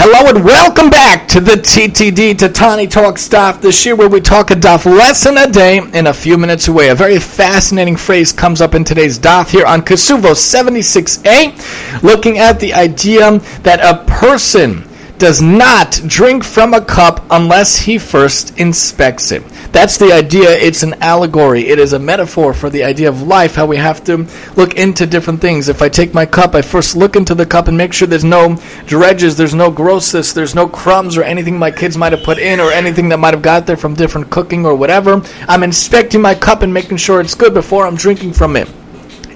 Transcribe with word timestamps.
Hello 0.00 0.30
and 0.30 0.44
welcome 0.44 0.90
back 0.90 1.26
to 1.26 1.40
the 1.40 1.54
TTD 1.54 2.34
Tatani 2.34 2.88
Talk 2.88 3.18
Stuff, 3.18 3.60
the 3.60 3.76
year 3.84 3.96
where 3.96 4.08
we 4.08 4.20
talk 4.20 4.52
a 4.52 4.54
daf 4.54 4.86
lesson 4.86 5.36
a 5.36 5.50
day 5.50 5.78
in 5.78 6.06
a 6.06 6.14
few 6.14 6.38
minutes 6.38 6.68
away. 6.68 6.90
A 6.90 6.94
very 6.94 7.18
fascinating 7.18 7.96
phrase 7.96 8.32
comes 8.32 8.60
up 8.60 8.76
in 8.76 8.84
today's 8.84 9.18
daf 9.18 9.50
here 9.50 9.66
on 9.66 9.82
Kesuvo 9.82 10.36
76a, 10.36 12.02
looking 12.04 12.38
at 12.38 12.60
the 12.60 12.72
idea 12.74 13.40
that 13.64 13.80
a 13.80 14.04
person 14.08 14.87
does 15.18 15.42
not 15.42 16.00
drink 16.06 16.44
from 16.44 16.74
a 16.74 16.80
cup 16.80 17.24
unless 17.30 17.76
he 17.76 17.98
first 17.98 18.58
inspects 18.58 19.32
it. 19.32 19.42
That's 19.72 19.98
the 19.98 20.12
idea. 20.12 20.50
It's 20.50 20.82
an 20.82 20.94
allegory. 21.02 21.68
It 21.68 21.78
is 21.78 21.92
a 21.92 21.98
metaphor 21.98 22.54
for 22.54 22.70
the 22.70 22.84
idea 22.84 23.08
of 23.08 23.22
life, 23.22 23.54
how 23.54 23.66
we 23.66 23.76
have 23.76 24.02
to 24.04 24.26
look 24.56 24.74
into 24.74 25.06
different 25.06 25.40
things. 25.40 25.68
If 25.68 25.82
I 25.82 25.88
take 25.88 26.14
my 26.14 26.24
cup, 26.24 26.54
I 26.54 26.62
first 26.62 26.96
look 26.96 27.16
into 27.16 27.34
the 27.34 27.44
cup 27.46 27.68
and 27.68 27.76
make 27.76 27.92
sure 27.92 28.08
there's 28.08 28.24
no 28.24 28.56
dredges, 28.86 29.36
there's 29.36 29.54
no 29.54 29.70
grossness, 29.70 30.32
there's 30.32 30.54
no 30.54 30.68
crumbs 30.68 31.16
or 31.16 31.22
anything 31.22 31.58
my 31.58 31.70
kids 31.70 31.96
might 31.96 32.12
have 32.12 32.22
put 32.22 32.38
in 32.38 32.60
or 32.60 32.70
anything 32.72 33.08
that 33.10 33.18
might 33.18 33.34
have 33.34 33.42
got 33.42 33.66
there 33.66 33.76
from 33.76 33.94
different 33.94 34.30
cooking 34.30 34.64
or 34.64 34.74
whatever. 34.74 35.22
I'm 35.48 35.62
inspecting 35.62 36.22
my 36.22 36.34
cup 36.34 36.62
and 36.62 36.72
making 36.72 36.96
sure 36.96 37.20
it's 37.20 37.34
good 37.34 37.54
before 37.54 37.86
I'm 37.86 37.96
drinking 37.96 38.32
from 38.32 38.56
it. 38.56 38.68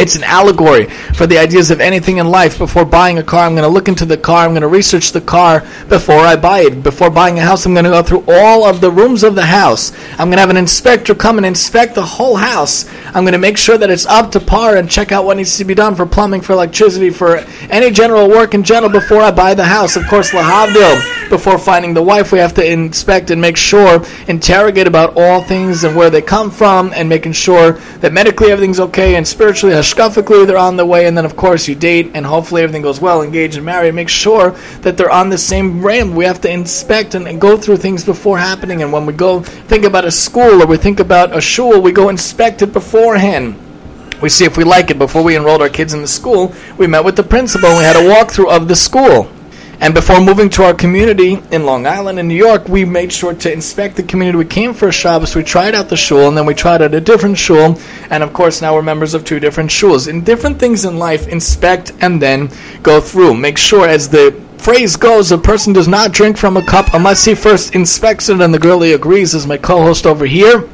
It's 0.00 0.14
an 0.14 0.24
allegory 0.24 0.86
for 0.86 1.26
the 1.26 1.36
ideas 1.36 1.70
of 1.70 1.78
anything 1.78 2.16
in 2.16 2.26
life. 2.26 2.56
Before 2.56 2.86
buying 2.86 3.18
a 3.18 3.22
car, 3.22 3.44
I'm 3.44 3.52
going 3.52 3.64
to 3.64 3.68
look 3.68 3.86
into 3.86 4.06
the 4.06 4.16
car. 4.16 4.46
I'm 4.46 4.52
going 4.52 4.62
to 4.62 4.68
research 4.68 5.12
the 5.12 5.20
car 5.20 5.60
before 5.90 6.20
I 6.20 6.36
buy 6.36 6.60
it. 6.60 6.82
Before 6.82 7.10
buying 7.10 7.38
a 7.38 7.42
house, 7.42 7.66
I'm 7.66 7.74
going 7.74 7.84
to 7.84 7.90
go 7.90 8.02
through 8.02 8.24
all 8.26 8.64
of 8.64 8.80
the 8.80 8.90
rooms 8.90 9.22
of 9.22 9.34
the 9.34 9.44
house. 9.44 9.92
I'm 10.12 10.28
going 10.28 10.38
to 10.38 10.40
have 10.40 10.48
an 10.48 10.56
inspector 10.56 11.14
come 11.14 11.36
and 11.36 11.44
inspect 11.44 11.94
the 11.94 12.06
whole 12.06 12.36
house. 12.36 12.90
I'm 13.08 13.24
going 13.24 13.32
to 13.32 13.38
make 13.38 13.58
sure 13.58 13.76
that 13.76 13.90
it's 13.90 14.06
up 14.06 14.32
to 14.32 14.40
par 14.40 14.76
and 14.76 14.90
check 14.90 15.12
out 15.12 15.26
what 15.26 15.36
needs 15.36 15.58
to 15.58 15.66
be 15.66 15.74
done 15.74 15.94
for 15.94 16.06
plumbing, 16.06 16.40
for 16.40 16.54
electricity, 16.54 17.10
for 17.10 17.44
any 17.68 17.90
general 17.90 18.26
work 18.26 18.54
in 18.54 18.64
general 18.64 18.90
before 18.90 19.20
I 19.20 19.30
buy 19.30 19.52
the 19.52 19.66
house. 19.66 19.96
Of 19.96 20.06
course, 20.06 20.30
lahavdil. 20.30 21.19
Before 21.30 21.60
finding 21.60 21.94
the 21.94 22.02
wife, 22.02 22.32
we 22.32 22.40
have 22.40 22.54
to 22.54 22.64
inspect 22.68 23.30
and 23.30 23.40
make 23.40 23.56
sure, 23.56 24.04
interrogate 24.26 24.88
about 24.88 25.16
all 25.16 25.40
things 25.40 25.84
and 25.84 25.94
where 25.94 26.10
they 26.10 26.20
come 26.20 26.50
from, 26.50 26.92
and 26.92 27.08
making 27.08 27.34
sure 27.34 27.74
that 28.00 28.12
medically 28.12 28.50
everything's 28.50 28.80
okay 28.80 29.14
and 29.14 29.26
spiritually 29.26 29.72
hashkafically 29.72 30.44
they're 30.44 30.58
on 30.58 30.76
the 30.76 30.84
way, 30.84 31.06
and 31.06 31.16
then 31.16 31.24
of 31.24 31.36
course 31.36 31.68
you 31.68 31.76
date, 31.76 32.10
and 32.14 32.26
hopefully 32.26 32.62
everything 32.62 32.82
goes 32.82 33.00
well, 33.00 33.22
engage 33.22 33.54
and 33.54 33.64
marry. 33.64 33.86
And 33.86 33.94
Make 33.94 34.08
sure 34.08 34.56
that 34.80 34.96
they're 34.96 35.10
on 35.10 35.28
the 35.28 35.38
same 35.38 35.86
ram. 35.86 36.16
We 36.16 36.24
have 36.24 36.40
to 36.40 36.50
inspect 36.50 37.14
and, 37.14 37.28
and, 37.28 37.40
go 37.40 37.56
through 37.56 37.76
things 37.76 38.04
before 38.04 38.36
happening, 38.36 38.82
and 38.82 38.92
when 38.92 39.06
we 39.06 39.12
go 39.12 39.40
think 39.40 39.84
about 39.84 40.04
a 40.04 40.10
school 40.10 40.60
or 40.60 40.66
we 40.66 40.78
think 40.78 40.98
about 40.98 41.36
a 41.36 41.40
shul, 41.40 41.80
we 41.80 41.92
go 41.92 42.08
inspect 42.08 42.60
it 42.60 42.72
beforehand. 42.72 43.54
We 44.20 44.30
see 44.30 44.44
if 44.44 44.56
we 44.56 44.64
like 44.64 44.90
it 44.90 44.98
before 44.98 45.22
we 45.22 45.36
enrolled 45.36 45.62
our 45.62 45.68
kids 45.68 45.94
in 45.94 46.02
the 46.02 46.08
school. 46.08 46.52
We 46.76 46.88
met 46.88 47.04
with 47.04 47.14
the 47.14 47.22
principal 47.22 47.68
and 47.68 47.78
we 47.78 47.84
had 47.84 47.94
a 47.94 48.00
walkthrough 48.00 48.50
of 48.50 48.66
the 48.66 48.76
school. 48.76 49.30
And 49.82 49.94
before 49.94 50.20
moving 50.20 50.50
to 50.50 50.64
our 50.64 50.74
community 50.74 51.40
in 51.50 51.64
Long 51.64 51.86
Island 51.86 52.18
in 52.18 52.28
New 52.28 52.34
York, 52.34 52.68
we 52.68 52.84
made 52.84 53.10
sure 53.10 53.32
to 53.32 53.50
inspect 53.50 53.96
the 53.96 54.02
community. 54.02 54.36
We 54.36 54.44
came 54.44 54.74
for 54.74 54.88
a 54.88 54.92
Shabbos, 54.92 55.34
we 55.34 55.42
tried 55.42 55.74
out 55.74 55.88
the 55.88 55.96
shul, 55.96 56.28
and 56.28 56.36
then 56.36 56.44
we 56.44 56.52
tried 56.52 56.82
out 56.82 56.92
a 56.92 57.00
different 57.00 57.38
shul. 57.38 57.80
And 58.10 58.22
of 58.22 58.34
course, 58.34 58.60
now 58.60 58.74
we're 58.74 58.82
members 58.82 59.14
of 59.14 59.24
two 59.24 59.40
different 59.40 59.70
shuls. 59.70 60.06
In 60.06 60.22
different 60.22 60.58
things 60.58 60.84
in 60.84 60.98
life, 60.98 61.28
inspect 61.28 61.92
and 62.02 62.20
then 62.20 62.50
go 62.82 63.00
through. 63.00 63.32
Make 63.32 63.56
sure, 63.56 63.88
as 63.88 64.10
the 64.10 64.38
phrase 64.58 64.96
goes, 64.96 65.32
a 65.32 65.38
person 65.38 65.72
does 65.72 65.88
not 65.88 66.12
drink 66.12 66.36
from 66.36 66.58
a 66.58 66.62
cup 66.62 66.92
unless 66.92 67.24
he 67.24 67.34
first 67.34 67.74
inspects 67.74 68.28
it, 68.28 68.42
and 68.42 68.52
the 68.52 68.58
girl 68.58 68.82
he 68.82 68.92
agrees, 68.92 69.34
as 69.34 69.46
my 69.46 69.56
co 69.56 69.80
host 69.80 70.04
over 70.04 70.26
here 70.26 70.68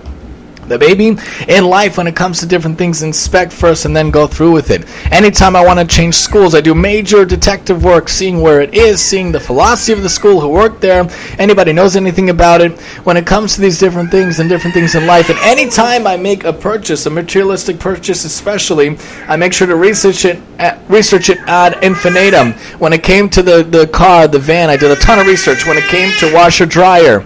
the 0.69 0.79
baby 0.79 1.17
in 1.49 1.65
life 1.65 1.99
when 1.99 2.07
it 2.07 2.17
comes 2.17 2.41
to 2.41 2.47
different 2.47 2.79
things 2.79 3.03
inspect 3.03 3.53
first 3.53 3.85
and 3.85 3.97
then 3.97 4.11
go 4.11 4.27
through 4.27 4.53
with 4.53 4.71
it. 4.71 4.85
Anytime 5.13 5.57
i 5.57 5.65
want 5.65 5.79
to 5.79 5.87
change 5.87 6.15
schools 6.15 6.55
i 6.55 6.61
do 6.61 6.75
major 6.75 7.25
detective 7.25 7.85
work 7.85 8.09
seeing 8.09 8.41
where 8.41 8.61
it 8.61 8.75
is 8.75 9.01
seeing 9.01 9.33
the 9.33 9.41
philosophy 9.41 9.93
of 9.93 10.03
the 10.03 10.09
school 10.09 10.41
who 10.41 10.49
worked 10.49 10.81
there. 10.81 11.09
Anybody 11.39 11.73
knows 11.73 11.97
anything 11.97 12.31
about 12.31 12.61
it. 12.61 12.79
When 13.05 13.17
it 13.17 13.27
comes 13.27 13.55
to 13.55 13.61
these 13.61 13.79
different 13.79 14.11
things 14.11 14.41
and 14.41 14.49
different 14.49 14.75
things 14.75 14.95
in 14.95 15.07
life 15.07 15.31
and 15.31 15.39
anytime 15.41 16.07
i 16.07 16.17
make 16.17 16.45
a 16.45 16.53
purchase 16.53 17.07
a 17.07 17.11
materialistic 17.11 17.79
purchase 17.79 18.25
especially 18.25 18.97
i 19.29 19.37
make 19.37 19.53
sure 19.53 19.67
to 19.67 19.77
research 19.77 20.25
it 20.25 20.41
at, 20.59 20.79
research 20.89 21.31
it 21.31 21.39
ad 21.47 21.83
infinitum. 21.83 22.53
When 22.79 22.93
it 22.93 23.03
came 23.03 23.29
to 23.31 23.43
the, 23.43 23.63
the 23.63 23.87
car 23.87 24.29
the 24.29 24.39
van 24.39 24.71
i 24.71 24.77
did 24.77 24.91
a 24.91 24.97
ton 24.97 25.19
of 25.19 25.27
research. 25.27 25.67
When 25.67 25.77
it 25.77 25.85
came 25.85 26.13
to 26.19 26.35
washer 26.35 26.67
dryer 26.67 27.25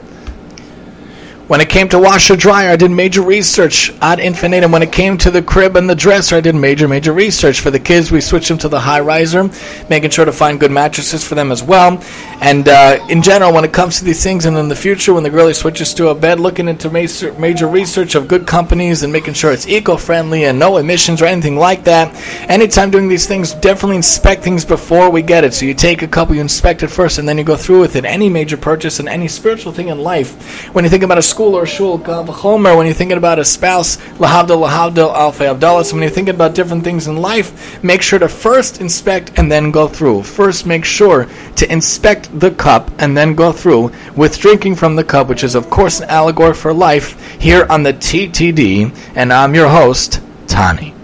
when 1.51 1.61
it 1.61 1.69
came 1.69 1.89
to 1.89 1.99
washer 1.99 2.37
dryer, 2.37 2.69
I 2.71 2.77
did 2.77 2.93
major 2.93 3.23
research 3.23 3.93
ad 4.01 4.21
infinitum. 4.21 4.71
When 4.71 4.85
it 4.85 4.93
came 4.93 5.19
to 5.19 5.33
the 5.33 5.43
crib 5.43 5.75
and 5.75 5.91
the 5.91 5.97
dresser, 5.97 6.37
I 6.37 6.41
did 6.41 6.55
major, 6.55 6.87
major 6.87 7.13
research. 7.13 7.59
For 7.59 7.73
the 7.73 7.81
kids, 7.81 8.13
we 8.13 8.21
switched 8.21 8.47
them 8.47 8.59
to 8.59 8.69
the 8.69 8.79
high 8.79 9.01
riser, 9.01 9.51
making 9.89 10.11
sure 10.11 10.25
to 10.25 10.31
find 10.31 10.61
good 10.61 10.71
mattresses 10.71 11.27
for 11.27 11.35
them 11.35 11.51
as 11.51 11.61
well. 11.61 12.01
And 12.41 12.69
uh, 12.69 13.05
in 13.11 13.21
general, 13.21 13.53
when 13.53 13.65
it 13.65 13.73
comes 13.73 13.99
to 13.99 14.05
these 14.05 14.23
things, 14.23 14.45
and 14.47 14.57
in 14.57 14.69
the 14.69 14.77
future, 14.77 15.13
when 15.13 15.25
the 15.25 15.29
girlie 15.29 15.53
switches 15.53 15.93
to 15.95 16.11
a 16.11 16.15
bed, 16.15 16.39
looking 16.39 16.69
into 16.69 16.89
major, 16.89 17.33
major 17.33 17.67
research 17.67 18.15
of 18.15 18.29
good 18.29 18.47
companies 18.47 19.03
and 19.03 19.13
making 19.13 19.35
sure 19.35 19.51
it's 19.51 19.67
eco 19.67 19.97
friendly 19.97 20.45
and 20.45 20.57
no 20.57 20.77
emissions 20.77 21.21
or 21.21 21.25
anything 21.25 21.57
like 21.57 21.83
that. 21.83 22.15
Anytime 22.49 22.93
doing 22.93 23.09
these 23.09 23.27
things, 23.27 23.55
definitely 23.55 23.97
inspect 23.97 24.45
things 24.45 24.65
before 24.65 25.11
we 25.11 25.21
get 25.21 25.43
it. 25.43 25.53
So 25.53 25.67
you 25.67 25.75
take 25.75 26.03
a 26.03 26.09
couple, 26.09 26.37
you 26.37 26.43
inspect 26.43 26.85
it 26.85 26.89
first, 26.89 27.19
and 27.19 27.29
then 27.29 27.39
you 27.39 27.43
go 27.43 27.57
through 27.57 27.81
with 27.81 27.97
it. 27.97 28.05
Any 28.05 28.29
major 28.29 28.57
purchase 28.57 29.01
and 29.01 29.09
any 29.09 29.27
spiritual 29.27 29.73
thing 29.73 29.89
in 29.89 29.99
life, 29.99 30.73
when 30.77 30.85
you 30.85 30.91
think 30.91 31.03
about 31.03 31.19
a 31.19 31.23
school, 31.41 31.55
or 31.57 31.65
shul, 31.65 31.97
Homer, 31.97 32.77
when 32.77 32.85
you're 32.85 32.95
thinking 32.95 33.17
about 33.17 33.39
a 33.39 33.45
spouse, 33.47 33.97
lahavdil, 34.19 34.61
lahavdil, 34.69 35.15
alfei 35.15 35.49
havdalos. 35.49 35.87
So 35.87 35.95
when 35.95 36.03
you're 36.03 36.11
thinking 36.11 36.35
about 36.35 36.55
different 36.55 36.85
things 36.85 37.07
in 37.07 37.17
life, 37.17 37.83
make 37.83 38.03
sure 38.03 38.19
to 38.19 38.29
first 38.29 38.83
inspect 38.83 39.39
and 39.39 39.51
then 39.51 39.71
go 39.71 39.89
through. 39.89 40.25
First, 40.25 40.67
make 40.67 40.85
sure 40.85 41.29
to 41.57 41.73
inspect 41.73 42.29
the 42.39 42.51
cup 42.51 42.91
and 42.99 43.17
then 43.17 43.35
go 43.35 43.53
through 43.53 43.91
with 44.17 44.39
drinking 44.39 44.75
from 44.75 44.97
the 44.97 45.05
cup, 45.05 45.29
which 45.29 45.43
is, 45.43 45.55
of 45.55 45.71
course, 45.71 46.01
an 46.01 46.11
allegory 46.11 46.53
for 46.53 46.75
life 46.75 47.19
here 47.41 47.67
on 47.71 47.85
the 47.85 47.95
TTD. 47.95 48.95
And 49.15 49.33
I'm 49.33 49.55
your 49.55 49.71
host, 49.71 50.21
Tani. 50.47 51.00